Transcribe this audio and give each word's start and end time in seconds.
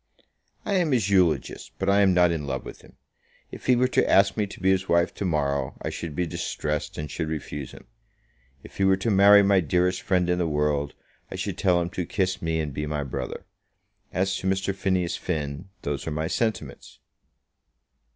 "I 0.65 0.73
am 0.77 0.93
his 0.93 1.11
eulogist; 1.11 1.73
but 1.77 1.87
I 1.87 1.99
am 2.01 2.11
not 2.11 2.31
in 2.31 2.47
love 2.47 2.65
with 2.65 2.81
him. 2.81 2.93
If 3.51 3.67
he 3.67 3.75
were 3.75 3.87
to 3.89 4.09
ask 4.09 4.35
me 4.35 4.47
to 4.47 4.59
be 4.59 4.71
his 4.71 4.89
wife 4.89 5.13
to 5.13 5.25
morrow, 5.25 5.75
I 5.79 5.91
should 5.91 6.15
be 6.15 6.25
distressed, 6.25 6.97
and 6.97 7.11
should 7.11 7.27
refuse 7.29 7.69
him. 7.71 7.85
If 8.63 8.77
he 8.77 8.83
were 8.83 8.97
to 8.97 9.11
marry 9.11 9.43
my 9.43 9.59
dearest 9.59 10.01
friend 10.01 10.27
in 10.27 10.39
the 10.39 10.47
world, 10.47 10.95
I 11.29 11.35
should 11.35 11.55
tell 11.59 11.79
him 11.79 11.91
to 11.91 12.07
kiss 12.07 12.41
me 12.41 12.59
and 12.59 12.73
be 12.73 12.87
my 12.87 13.03
brother. 13.03 13.45
As 14.11 14.35
to 14.37 14.47
Mr. 14.47 14.73
Phineas 14.73 15.17
Finn, 15.17 15.69
those 15.83 16.07
are 16.07 16.11
my 16.11 16.25
sentiments." 16.25 16.97